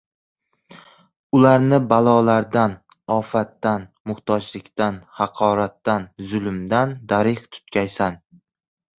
[1.39, 2.71] Ularni balolardan,
[3.15, 8.17] ofatdan, muhtojlikdan, haqoratdan, zulmdan darig‘ tutgaysan…